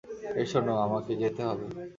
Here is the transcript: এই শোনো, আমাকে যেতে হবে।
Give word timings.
এই 0.39 0.47
শোনো, 0.51 0.73
আমাকে 0.85 1.11
যেতে 1.21 1.41
হবে। 1.47 1.65